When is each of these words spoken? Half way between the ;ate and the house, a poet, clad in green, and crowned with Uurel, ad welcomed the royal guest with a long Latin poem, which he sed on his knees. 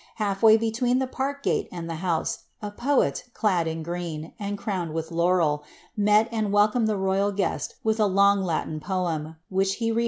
Half 0.15 0.41
way 0.41 0.57
between 0.57 0.97
the 0.97 1.37
;ate 1.45 1.67
and 1.71 1.87
the 1.87 1.97
house, 2.01 2.45
a 2.59 2.71
poet, 2.71 3.25
clad 3.35 3.67
in 3.67 3.83
green, 3.83 4.33
and 4.39 4.57
crowned 4.57 4.95
with 4.95 5.11
Uurel, 5.11 5.61
ad 6.07 6.51
welcomed 6.51 6.87
the 6.87 6.97
royal 6.97 7.31
guest 7.31 7.75
with 7.83 7.99
a 7.99 8.07
long 8.07 8.41
Latin 8.41 8.79
poem, 8.79 9.35
which 9.49 9.75
he 9.75 9.89
sed 9.89 9.89
on 9.89 9.89
his 9.89 9.97
knees. 9.97 9.99